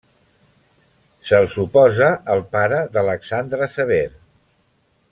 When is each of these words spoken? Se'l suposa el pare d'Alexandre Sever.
Se'l 1.31 1.45
suposa 1.57 2.09
el 2.37 2.41
pare 2.57 2.81
d'Alexandre 2.97 3.69
Sever. 3.79 4.05